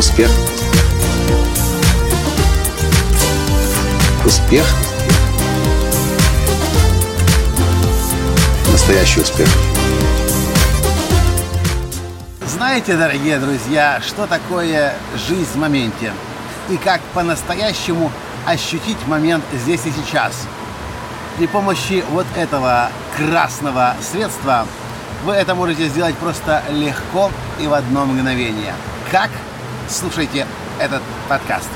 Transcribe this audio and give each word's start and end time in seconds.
Успех. 0.00 0.30
Успех. 4.24 4.64
Настоящий 8.72 9.20
успех. 9.20 9.46
Знаете, 12.46 12.96
дорогие 12.96 13.38
друзья, 13.38 14.00
что 14.00 14.26
такое 14.26 14.94
жизнь 15.28 15.50
в 15.52 15.56
моменте? 15.56 16.14
И 16.70 16.78
как 16.78 17.02
по-настоящему 17.12 18.10
ощутить 18.46 19.06
момент 19.06 19.44
здесь 19.52 19.84
и 19.84 19.90
сейчас? 19.90 20.32
При 21.36 21.46
помощи 21.46 22.02
вот 22.08 22.26
этого 22.38 22.88
красного 23.18 23.96
средства 24.00 24.66
вы 25.26 25.34
это 25.34 25.54
можете 25.54 25.88
сделать 25.88 26.14
просто 26.14 26.62
легко 26.70 27.30
и 27.60 27.66
в 27.66 27.74
одно 27.74 28.06
мгновение. 28.06 28.72
Как? 29.10 29.28
Слушайте 29.90 30.46
этот 30.78 31.02
подкаст. 31.28 31.68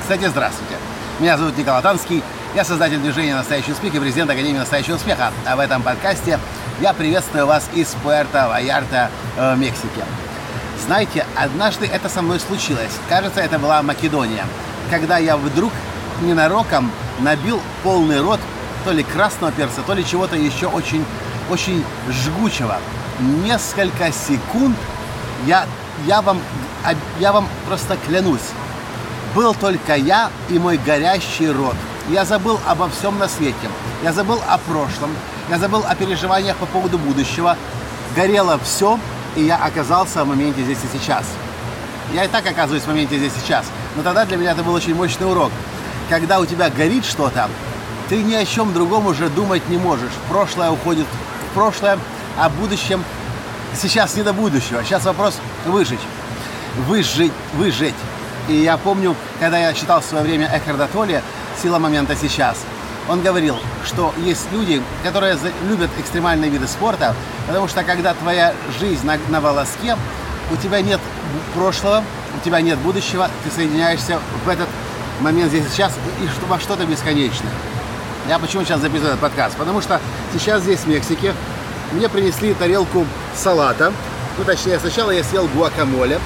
Кстати, 0.00 0.26
здравствуйте. 0.26 0.76
Меня 1.18 1.36
зовут 1.36 1.58
Николай 1.58 1.82
Танский. 1.82 2.22
Я 2.54 2.64
создатель 2.64 2.98
движения 2.98 3.34
«Настоящий 3.34 3.72
успех» 3.72 3.92
и 3.96 3.98
президент 3.98 4.30
Академии 4.30 4.58
«Настоящего 4.58 4.94
успеха». 4.94 5.32
А 5.44 5.56
в 5.56 5.58
этом 5.58 5.82
подкасте 5.82 6.38
я 6.80 6.92
приветствую 6.92 7.46
вас 7.46 7.68
из 7.74 7.96
Пуэрто-Ваярта, 8.04 9.08
э, 9.36 9.56
Мексики. 9.56 10.04
Знаете, 10.86 11.26
однажды 11.34 11.86
это 11.86 12.08
со 12.08 12.22
мной 12.22 12.38
случилось. 12.38 12.92
Кажется, 13.08 13.40
это 13.40 13.58
была 13.58 13.82
Македония. 13.82 14.44
Когда 14.88 15.18
я 15.18 15.36
вдруг 15.36 15.72
ненароком 16.20 16.92
набил 17.18 17.60
полный 17.82 18.20
рот 18.20 18.38
то 18.84 18.92
ли 18.92 19.02
красного 19.02 19.50
перца, 19.50 19.82
то 19.84 19.94
ли 19.94 20.06
чего-то 20.06 20.36
еще 20.36 20.68
очень, 20.68 21.04
очень 21.50 21.84
жгучего. 22.08 22.78
Несколько 23.18 24.12
секунд 24.12 24.76
я, 25.44 25.66
я, 26.06 26.22
вам, 26.22 26.40
я 27.18 27.32
вам 27.32 27.48
просто 27.66 27.96
клянусь, 27.96 28.40
был 29.34 29.54
только 29.54 29.96
я 29.96 30.30
и 30.48 30.58
мой 30.58 30.78
горящий 30.78 31.50
рот. 31.50 31.76
Я 32.10 32.24
забыл 32.24 32.58
обо 32.66 32.88
всем 32.88 33.18
на 33.18 33.28
свете. 33.28 33.70
Я 34.02 34.12
забыл 34.12 34.40
о 34.46 34.58
прошлом. 34.58 35.10
Я 35.48 35.58
забыл 35.58 35.84
о 35.86 35.94
переживаниях 35.94 36.56
по 36.56 36.66
поводу 36.66 36.98
будущего. 36.98 37.56
Горело 38.14 38.58
все, 38.58 38.98
и 39.36 39.44
я 39.44 39.56
оказался 39.56 40.24
в 40.24 40.28
моменте 40.28 40.62
здесь 40.62 40.78
и 40.84 40.98
сейчас. 40.98 41.24
Я 42.12 42.24
и 42.24 42.28
так 42.28 42.46
оказываюсь 42.46 42.82
в 42.82 42.88
моменте 42.88 43.16
здесь 43.16 43.32
и 43.36 43.40
сейчас. 43.40 43.66
Но 43.96 44.02
тогда 44.02 44.24
для 44.26 44.36
меня 44.36 44.52
это 44.52 44.62
был 44.62 44.74
очень 44.74 44.94
мощный 44.94 45.26
урок. 45.30 45.50
Когда 46.10 46.40
у 46.40 46.46
тебя 46.46 46.68
горит 46.68 47.04
что-то, 47.04 47.48
ты 48.08 48.22
ни 48.22 48.34
о 48.34 48.44
чем 48.44 48.74
другом 48.74 49.06
уже 49.06 49.30
думать 49.30 49.66
не 49.70 49.78
можешь. 49.78 50.12
Прошлое 50.28 50.70
уходит 50.70 51.06
в 51.50 51.54
прошлое, 51.54 51.98
а 52.38 52.50
в 52.50 52.54
будущем 52.56 53.02
сейчас 53.74 54.14
не 54.16 54.22
до 54.22 54.32
будущего. 54.32 54.82
Сейчас 54.84 55.04
вопрос 55.04 55.38
выжить. 55.66 56.00
Выжить, 56.86 57.32
выжить. 57.54 57.94
И 58.48 58.54
я 58.54 58.76
помню, 58.76 59.14
когда 59.38 59.58
я 59.58 59.72
читал 59.72 60.00
в 60.00 60.04
свое 60.04 60.24
время 60.24 60.50
Экхарда 60.52 60.88
Толли 60.88 61.22
«Сила 61.62 61.78
момента 61.78 62.16
сейчас», 62.16 62.56
он 63.08 63.20
говорил, 63.20 63.56
что 63.84 64.14
есть 64.18 64.46
люди, 64.52 64.80
которые 65.02 65.36
любят 65.68 65.90
экстремальные 65.98 66.50
виды 66.50 66.66
спорта, 66.68 67.14
потому 67.46 67.68
что 67.68 67.82
когда 67.82 68.14
твоя 68.14 68.54
жизнь 68.78 69.04
на, 69.04 69.18
на 69.28 69.40
волоске, 69.40 69.96
у 70.50 70.56
тебя 70.56 70.80
нет 70.80 71.00
прошлого, 71.54 72.04
у 72.36 72.44
тебя 72.44 72.60
нет 72.60 72.78
будущего, 72.78 73.28
ты 73.44 73.50
соединяешься 73.50 74.18
в 74.44 74.48
этот 74.48 74.68
момент 75.20 75.50
здесь 75.50 75.64
сейчас 75.72 75.92
и 76.20 76.46
во 76.48 76.58
что-то 76.60 76.84
бесконечное. 76.84 77.52
Я 78.28 78.38
почему 78.38 78.64
сейчас 78.64 78.80
записываю 78.80 79.10
этот 79.10 79.20
подкаст? 79.20 79.56
Потому 79.56 79.80
что 79.80 80.00
сейчас 80.32 80.62
здесь, 80.62 80.80
в 80.80 80.86
Мексике, 80.86 81.34
мне 81.92 82.08
принесли 82.08 82.54
тарелку 82.54 83.04
салата. 83.36 83.92
Ну, 84.38 84.44
точнее, 84.44 84.78
сначала 84.78 85.10
я 85.10 85.22
съел 85.22 85.46
гуакамоле, 85.48 86.18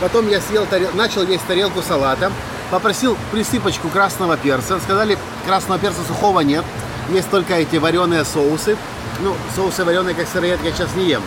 потом 0.00 0.28
я 0.28 0.40
съел, 0.40 0.66
начал 0.94 1.24
есть 1.26 1.46
тарелку 1.46 1.82
салата, 1.82 2.32
попросил 2.70 3.16
присыпочку 3.30 3.88
красного 3.88 4.36
перца. 4.36 4.80
Сказали, 4.80 5.16
красного 5.46 5.78
перца 5.78 6.00
сухого 6.06 6.40
нет, 6.40 6.64
есть 7.10 7.30
только 7.30 7.54
эти 7.54 7.76
вареные 7.76 8.24
соусы. 8.24 8.76
Ну, 9.20 9.36
соусы 9.54 9.84
вареные, 9.84 10.14
как 10.14 10.26
сыроедки, 10.26 10.66
я 10.66 10.72
сейчас 10.72 10.94
не 10.96 11.04
ем. 11.04 11.22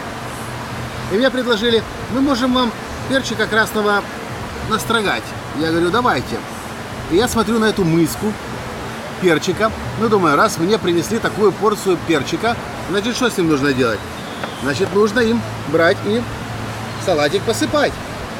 И 1.11 1.15
мне 1.15 1.29
предложили, 1.29 1.83
мы 2.11 2.21
можем 2.21 2.53
вам 2.53 2.71
перчика 3.09 3.45
красного 3.45 4.01
настрогать. 4.69 5.23
Я 5.59 5.69
говорю, 5.69 5.91
давайте. 5.91 6.37
И 7.11 7.15
я 7.15 7.27
смотрю 7.27 7.59
на 7.59 7.65
эту 7.65 7.83
миску, 7.83 8.33
перчика. 9.21 9.71
Ну, 9.99 10.09
думаю, 10.09 10.35
раз 10.35 10.57
мне 10.57 10.77
принесли 10.77 11.19
такую 11.19 11.51
порцию 11.51 11.97
перчика, 12.07 12.55
значит, 12.89 13.15
что 13.15 13.29
с 13.29 13.37
ним 13.37 13.49
нужно 13.49 13.73
делать? 13.73 13.99
Значит, 14.65 14.91
нужно 14.95 15.19
им 15.19 15.39
брать 15.67 15.97
и 16.07 16.23
салатик 17.05 17.43
посыпать. 17.43 17.93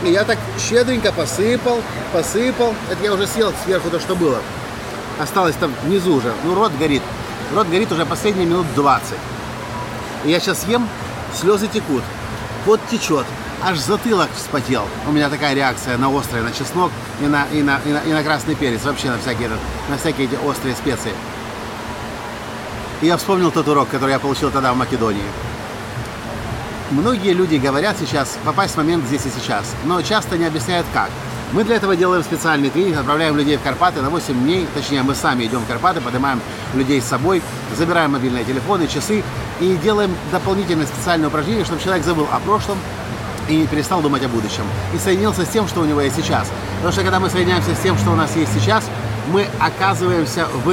И 0.04 0.10
я 0.10 0.24
так 0.24 0.40
щедренько 0.58 1.12
посыпал, 1.12 1.80
посыпал. 2.12 2.74
Это 2.90 3.04
я 3.04 3.14
уже 3.14 3.28
съел 3.28 3.54
сверху 3.64 3.92
то, 3.92 4.00
что 4.00 4.16
было. 4.16 4.40
Осталось 5.20 5.56
там 5.56 5.72
внизу 5.84 6.16
уже. 6.16 6.34
Ну, 6.44 6.56
рот 6.56 6.72
горит. 6.80 7.04
Рот 7.54 7.68
горит 7.68 7.92
уже 7.92 8.08
последние 8.08 8.48
минут 8.48 8.66
20. 8.74 9.14
И 10.24 10.32
я 10.32 10.40
сейчас 10.40 10.66
ем, 10.68 10.90
слезы 11.40 11.68
текут. 11.68 12.02
Пот 12.66 12.80
течет 12.90 13.28
аж 13.64 13.78
затылок 13.78 14.30
вспотел. 14.36 14.88
У 15.08 15.12
меня 15.12 15.30
такая 15.30 15.54
реакция 15.54 15.96
на 16.00 16.08
острое, 16.08 16.42
на 16.42 16.52
чеснок 16.52 16.92
и 17.22 17.28
на, 17.28 17.46
и 17.54 17.62
на, 17.62 17.80
и 17.86 17.90
на, 17.90 18.00
и 18.00 18.12
на 18.12 18.24
красный 18.24 18.56
перец, 18.56 18.84
вообще 18.84 19.12
на 19.12 19.20
всякие, 19.20 19.50
на 19.90 19.98
всякие 20.00 20.26
эти 20.26 20.36
острые 20.44 20.76
специи. 20.76 21.14
И 23.02 23.06
я 23.06 23.18
вспомнил 23.18 23.52
тот 23.52 23.68
урок, 23.68 23.90
который 23.90 24.10
я 24.10 24.20
получил 24.20 24.50
тогда 24.50 24.74
в 24.74 24.78
Македонии. 24.78 25.24
Многие 26.92 27.34
люди 27.34 27.56
говорят 27.56 27.98
сейчас 28.00 28.38
попасть 28.46 28.76
в 28.76 28.78
момент 28.78 29.06
здесь 29.06 29.26
и 29.26 29.30
сейчас, 29.30 29.74
но 29.86 30.02
часто 30.04 30.38
не 30.38 30.46
объясняют 30.46 30.86
как. 30.94 31.10
Мы 31.52 31.64
для 31.64 31.78
этого 31.78 31.96
делаем 31.96 32.24
специальный 32.24 32.70
тренинг, 32.70 32.98
отправляем 32.98 33.36
людей 33.36 33.58
в 33.58 33.62
Карпаты 33.62 34.02
на 34.02 34.12
8 34.12 34.34
дней, 34.44 34.68
точнее 34.76 35.02
мы 35.02 35.16
сами 35.16 35.46
идем 35.46 35.62
в 35.62 35.68
Карпаты, 35.68 36.00
поднимаем 36.00 36.42
людей 36.76 37.02
с 37.02 37.06
собой, 37.06 37.42
забираем 37.76 38.12
мобильные 38.12 38.44
телефоны, 38.44 38.88
часы 38.88 39.24
и 39.60 39.76
делаем 39.78 40.16
дополнительные 40.32 40.86
специальные 40.86 41.30
упражнения, 41.30 41.66
чтобы 41.66 41.82
человек 41.82 42.06
забыл 42.06 42.28
о 42.32 42.40
прошлом, 42.40 42.78
и 43.50 43.66
перестал 43.68 44.02
думать 44.02 44.24
о 44.24 44.28
будущем. 44.28 44.64
И 44.94 44.98
соединился 44.98 45.46
с 45.46 45.50
тем, 45.50 45.68
что 45.68 45.82
у 45.82 45.86
него 45.86 46.02
есть 46.02 46.16
сейчас. 46.16 46.48
Потому 46.78 46.92
что 46.92 47.02
когда 47.02 47.20
мы 47.20 47.30
соединяемся 47.30 47.76
с 47.76 47.80
тем, 47.80 47.98
что 47.98 48.12
у 48.12 48.16
нас 48.16 48.36
есть 48.36 48.54
сейчас, 48.54 48.84
мы 49.32 49.48
оказываемся 49.60 50.48
в 50.64 50.72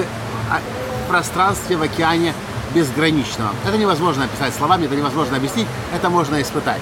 а, 0.51 0.61
пространстве, 1.09 1.77
в 1.77 1.83
океане 1.83 2.35
безграничного. 2.75 3.51
Это 3.67 3.77
невозможно 3.77 4.25
описать 4.25 4.55
словами, 4.55 4.87
это 4.87 4.97
невозможно 4.97 5.37
объяснить, 5.37 5.69
это 5.95 6.11
можно 6.11 6.41
испытать. 6.41 6.81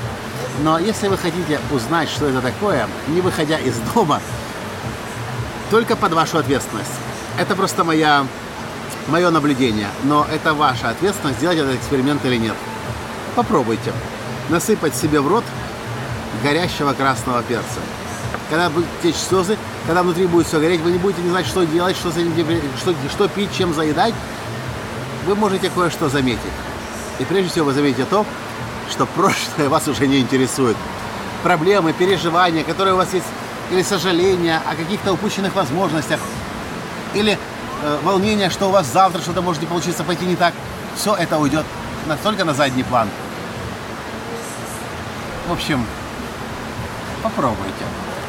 Но 0.63 0.79
если 0.79 1.09
вы 1.09 1.17
хотите 1.17 1.59
узнать, 1.71 2.09
что 2.09 2.27
это 2.27 2.41
такое, 2.41 2.87
не 3.09 3.21
выходя 3.21 3.59
из 3.59 3.77
дома, 3.95 4.21
только 5.71 5.97
под 5.97 6.13
вашу 6.13 6.39
ответственность. 6.39 6.91
Это 7.39 7.55
просто 7.55 7.85
моя, 7.85 8.27
мое 9.09 9.31
наблюдение. 9.31 9.89
Но 10.03 10.27
это 10.31 10.53
ваша 10.53 10.91
ответственность, 10.91 11.39
сделать 11.39 11.59
этот 11.59 11.77
эксперимент 11.77 12.25
или 12.25 12.37
нет. 12.37 12.57
Попробуйте. 13.37 13.93
Насыпать 14.49 14.97
себе 14.97 15.21
в 15.21 15.29
рот 15.29 15.45
горящего 16.43 16.93
красного 16.93 17.43
перца. 17.43 17.81
Когда 18.51 18.69
будут 18.69 18.89
течь 19.03 19.17
слезы, 19.17 19.57
когда 19.87 20.03
внутри 20.03 20.27
будет 20.27 20.49
все 20.49 20.59
гореть, 20.59 20.81
вы 20.81 20.91
не 20.91 20.99
будете 20.99 21.23
не 21.23 21.31
знать, 21.31 21.47
что 21.47 21.65
делать, 21.65 21.97
что, 21.97 22.11
что, 22.11 22.95
что 23.11 23.29
пить, 23.29 23.51
чем 23.57 23.73
заедать, 23.73 24.15
вы 25.27 25.35
можете 25.35 25.71
кое-что 25.71 26.09
заметить. 26.09 26.41
И 27.19 27.25
прежде 27.25 27.51
всего 27.51 27.67
вы 27.67 27.73
заметите 27.73 28.05
то, 28.05 28.25
что 28.91 29.07
прошлое 29.07 29.69
вас 29.69 29.87
уже 29.89 30.07
не 30.07 30.19
интересует. 30.19 30.77
Проблемы, 31.43 31.93
переживания, 31.93 32.65
которые 32.65 32.95
у 32.95 32.97
вас 32.97 33.13
есть, 33.15 33.27
или 33.71 33.83
сожаления 33.83 34.61
о 34.69 34.75
каких-то 34.75 35.13
упущенных 35.13 35.55
возможностях, 35.55 36.21
или 37.15 37.39
э, 37.83 37.99
волнение, 38.03 38.51
что 38.51 38.69
у 38.69 38.71
вас 38.71 38.87
завтра 38.87 39.21
что-то 39.21 39.43
может 39.43 39.63
не 39.63 39.69
получиться, 39.69 40.05
пойти 40.05 40.25
не 40.25 40.37
так, 40.37 40.55
все 40.97 41.15
это 41.15 41.39
уйдет 41.39 41.65
настолько 42.07 42.45
на 42.45 42.55
задний 42.55 42.83
план. 42.83 43.09
В 45.49 45.53
общем, 45.53 45.85
попробуйте 47.23 47.85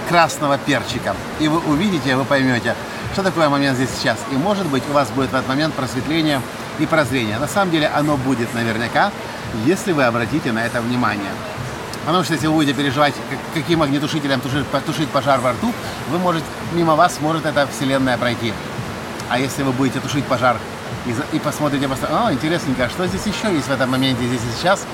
красного 0.10 0.58
перчика. 0.58 1.16
И 1.40 1.48
вы 1.48 1.60
увидите, 1.60 2.16
вы 2.16 2.26
поймете, 2.26 2.76
что 3.14 3.24
такое 3.24 3.50
момент 3.50 3.78
здесь 3.78 3.90
сейчас. 3.98 4.18
И 4.32 4.36
может 4.36 4.68
быть 4.68 4.84
у 4.90 4.94
вас 4.94 5.10
будет 5.10 5.32
в 5.32 5.36
этот 5.36 5.48
момент 5.48 5.74
просветление 5.74 6.42
и 6.82 6.86
прозрение. 6.86 7.38
На 7.40 7.48
самом 7.48 7.72
деле 7.72 7.88
оно 7.88 8.18
будет 8.18 8.54
наверняка, 8.54 9.12
если 9.66 9.92
вы 9.92 10.04
обратите 10.04 10.52
на 10.52 10.66
это 10.66 10.82
внимание. 10.82 11.32
Потому 12.06 12.24
что 12.24 12.34
если 12.34 12.48
вы 12.48 12.54
будете 12.54 12.74
переживать, 12.74 13.14
каким 13.54 13.84
огнетушителем 13.84 14.42
тушить, 14.42 14.66
потушить 14.68 15.10
пожар 15.10 15.40
во 15.40 15.52
рту, 15.52 15.72
вы 16.10 16.18
можете, 16.18 16.46
мимо 16.74 16.96
вас 16.96 17.20
может 17.22 17.46
эта 17.46 17.68
вселенная 17.68 18.18
пройти. 18.18 18.54
А 19.30 19.40
если 19.40 19.64
вы 19.64 19.72
будете 19.72 20.00
тушить 20.00 20.26
пожар 20.26 20.58
и, 21.06 21.36
и 21.36 21.40
посмотрите, 21.40 21.88
о, 21.88 22.34
интересненько, 22.34 22.90
что 22.90 23.06
здесь 23.08 23.26
еще 23.26 23.54
есть 23.54 23.68
в 23.68 23.72
этом 23.72 23.92
моменте, 23.92 24.26
здесь 24.26 24.42
и 24.42 24.58
сейчас, 24.58 24.86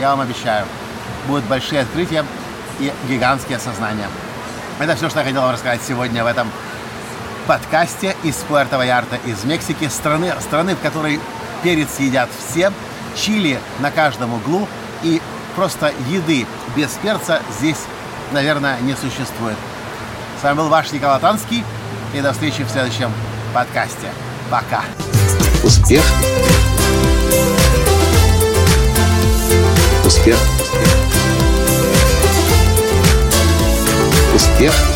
я 0.00 0.10
вам 0.10 0.20
обещаю, 0.22 0.66
будут 1.28 1.44
большие 1.44 1.82
открытия, 1.82 2.24
и 2.78 2.92
гигантские 3.08 3.56
осознания. 3.56 4.08
Это 4.78 4.96
все, 4.96 5.08
что 5.08 5.20
я 5.20 5.24
хотел 5.24 5.42
вам 5.42 5.52
рассказать 5.52 5.80
сегодня 5.86 6.22
в 6.24 6.26
этом 6.26 6.50
подкасте 7.46 8.16
из 8.24 8.34
Пуэрто 8.36 8.80
Ярта 8.82 9.16
из 9.24 9.44
Мексики, 9.44 9.88
страны, 9.88 10.34
страны, 10.40 10.74
в 10.74 10.80
которой 10.80 11.20
перец 11.62 11.98
едят 11.98 12.28
все, 12.36 12.72
чили 13.14 13.60
на 13.78 13.90
каждом 13.90 14.34
углу, 14.34 14.68
и 15.02 15.22
просто 15.54 15.92
еды 16.10 16.46
без 16.74 16.90
перца 17.02 17.40
здесь, 17.58 17.78
наверное, 18.32 18.78
не 18.80 18.94
существует. 18.94 19.56
С 20.40 20.42
вами 20.42 20.56
был 20.56 20.68
ваш 20.68 20.92
Николай 20.92 21.20
Танский, 21.20 21.64
и 22.14 22.20
до 22.20 22.32
встречи 22.32 22.64
в 22.64 22.70
следующем 22.70 23.12
подкасте. 23.54 24.08
Пока! 24.50 24.82
Успех! 25.62 26.02
Успех! 30.04 30.36
Успех! 30.36 30.38
Успех! 34.34 34.95